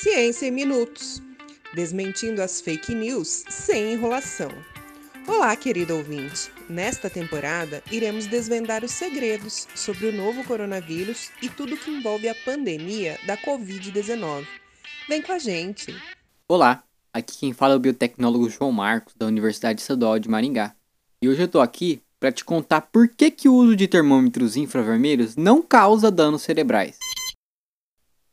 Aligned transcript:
Ciência 0.00 0.46
em 0.46 0.52
Minutos 0.52 1.20
desmentindo 1.74 2.40
as 2.40 2.60
fake 2.60 2.94
news 2.94 3.42
sem 3.48 3.94
enrolação. 3.94 4.48
Olá, 5.26 5.54
querido 5.56 5.96
ouvinte! 5.96 6.52
Nesta 6.68 7.10
temporada, 7.10 7.82
iremos 7.90 8.26
desvendar 8.26 8.84
os 8.84 8.92
segredos 8.92 9.66
sobre 9.74 10.06
o 10.06 10.12
novo 10.12 10.44
coronavírus 10.44 11.30
e 11.42 11.48
tudo 11.48 11.76
que 11.76 11.90
envolve 11.90 12.28
a 12.28 12.34
pandemia 12.44 13.18
da 13.26 13.36
Covid-19. 13.36 14.46
Vem 15.08 15.20
com 15.20 15.32
a 15.32 15.38
gente! 15.38 15.92
Olá, 16.46 16.82
aqui 17.12 17.36
quem 17.36 17.52
fala 17.52 17.74
é 17.74 17.76
o 17.76 17.80
biotecnólogo 17.80 18.48
João 18.48 18.70
Marcos, 18.70 19.14
da 19.16 19.26
Universidade 19.26 19.80
Estadual 19.80 20.18
de 20.20 20.28
Maringá. 20.28 20.74
E 21.20 21.28
hoje 21.28 21.42
eu 21.42 21.46
estou 21.46 21.60
aqui 21.60 22.00
para 22.20 22.30
te 22.30 22.44
contar 22.44 22.82
por 22.82 23.08
que, 23.08 23.30
que 23.30 23.48
o 23.48 23.54
uso 23.54 23.74
de 23.74 23.88
termômetros 23.88 24.56
infravermelhos 24.56 25.34
não 25.34 25.60
causa 25.60 26.08
danos 26.08 26.42
cerebrais. 26.42 26.96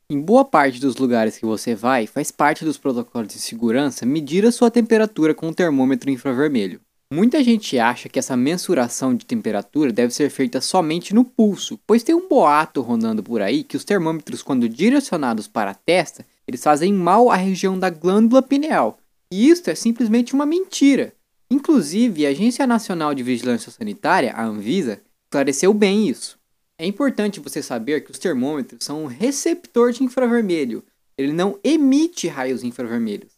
Em 0.08 0.22
boa 0.22 0.46
parte 0.46 0.80
dos 0.80 0.98
lugares 0.98 1.36
que 1.36 1.48
você 1.48 1.74
vai, 1.74 2.06
faz 2.06 2.30
parte 2.30 2.64
dos 2.64 2.78
protocolos 2.78 3.28
de 3.28 3.39
segurança 3.39 4.06
medir 4.06 4.46
a 4.46 4.52
sua 4.52 4.70
temperatura 4.70 5.34
com 5.34 5.48
o 5.48 5.54
termômetro 5.54 6.12
infravermelho. 6.12 6.79
Muita 7.12 7.43
gente 7.43 7.79
acha 7.79 8.07
que 8.07 8.20
essa 8.20 8.38
mensuração 8.38 9.15
de 9.15 9.26
temperatura 9.26 9.92
deve 9.92 10.14
ser 10.14 10.29
feita 10.29 10.62
somente 10.62 11.12
no 11.12 11.26
pulso, 11.26 11.79
pois 11.88 12.04
tem 12.04 12.14
um 12.14 12.29
boato 12.29 12.82
rondando 12.82 13.24
por 13.24 13.42
aí 13.42 13.64
que 13.64 13.76
os 13.76 13.84
termômetros, 13.84 14.43
quando 14.43 14.70
direcionados 14.70 15.48
para 15.48 15.71
a 15.71 15.76
testa, 15.76 16.24
eles 16.48 16.62
fazem 16.62 16.93
mal 16.93 17.32
à 17.32 17.36
região 17.36 17.78
da 17.78 17.90
glândula 17.90 18.43
pineal. 18.43 19.00
E 19.32 19.50
isso 19.50 19.71
é 19.71 19.76
simplesmente 19.76 20.36
uma 20.36 20.46
mentira. 20.46 21.14
Inclusive, 21.50 22.28
a 22.28 22.29
Agência 22.29 22.68
Nacional 22.68 23.15
de 23.15 23.24
Vigilância 23.24 23.71
Sanitária, 23.71 24.34
a 24.34 24.46
Anvisa, 24.46 25.01
esclareceu 25.26 25.74
bem 25.74 26.07
isso. 26.07 26.37
É 26.78 26.86
importante 26.86 27.39
você 27.39 27.64
saber 27.64 28.04
que 28.04 28.11
os 28.11 28.20
termômetros 28.20 28.84
são 28.84 29.04
um 29.04 29.07
receptor 29.07 29.93
de 29.93 30.04
infravermelho. 30.04 30.84
Ele 31.18 31.32
não 31.32 31.57
emite 31.64 32.28
raios 32.28 32.64
infravermelhos. 32.64 33.31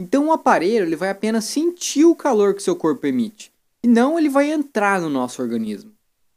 Então 0.00 0.28
o 0.28 0.32
aparelho 0.32 0.86
ele 0.86 0.96
vai 0.96 1.10
apenas 1.10 1.44
sentir 1.44 2.06
o 2.06 2.14
calor 2.14 2.54
que 2.54 2.62
seu 2.62 2.74
corpo 2.74 3.06
emite, 3.06 3.52
e 3.82 3.86
não 3.86 4.18
ele 4.18 4.30
vai 4.30 4.50
entrar 4.50 4.98
no 4.98 5.10
nosso 5.10 5.42
organismo. 5.42 5.92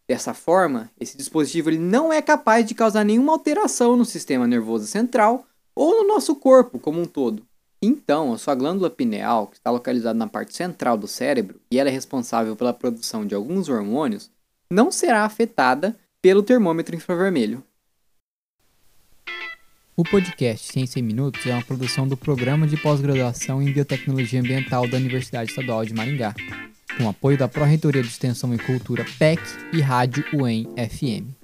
Dessa 0.06 0.34
forma, 0.34 0.92
esse 1.00 1.16
dispositivo 1.16 1.70
ele 1.70 1.78
não 1.78 2.12
é 2.12 2.22
capaz 2.22 2.66
de 2.66 2.76
causar 2.76 3.06
nenhuma 3.06 3.32
alteração 3.32 3.96
no 3.96 4.04
sistema 4.04 4.46
nervoso 4.46 4.86
central 4.86 5.48
ou 5.74 6.02
no 6.02 6.08
nosso 6.10 6.36
corpo 6.36 6.78
como 6.78 7.00
um 7.00 7.06
todo. 7.06 7.42
Então, 7.82 8.34
a 8.34 8.38
sua 8.38 8.54
glândula 8.54 8.90
pineal, 8.90 9.48
que 9.48 9.56
está 9.56 9.72
localizada 9.72 10.20
na 10.20 10.28
parte 10.28 10.54
central 10.54 10.98
do 10.98 11.08
cérebro 11.08 11.62
e 11.72 11.80
ela 11.80 11.90
é 11.90 11.92
responsável 11.92 12.58
pela 12.58 12.74
produção 12.74 13.26
de 13.26 13.34
alguns 13.34 13.70
hormônios, 13.70 14.30
não 14.70 14.92
será 14.92 15.24
afetada 15.24 15.98
pelo 16.24 16.42
termômetro 16.42 16.96
infravermelho. 16.96 17.62
O 19.94 20.06
podcast 20.06 20.72
Ciência 20.72 21.02
em 21.02 21.04
Minutos 21.04 21.46
é 21.46 21.54
uma 21.54 21.62
produção 21.62 22.08
do 22.08 22.16
Programa 22.16 22.66
de 22.66 22.78
Pós-Graduação 22.78 23.62
em 23.62 23.74
Biotecnologia 23.74 24.40
Ambiental 24.40 24.88
da 24.88 24.96
Universidade 24.96 25.50
Estadual 25.50 25.86
de 25.86 25.94
Maringá, 25.94 26.34
com 26.98 27.10
apoio 27.10 27.38
da 27.38 27.50
Pró-Reitoria 27.50 28.02
de 28.02 28.08
Extensão 28.08 28.56
e 28.56 28.58
Cultura 28.58 29.06
PEC 29.20 29.42
e 29.74 29.82
Rádio 29.82 30.24
UEM 30.34 30.66
FM. 30.78 31.43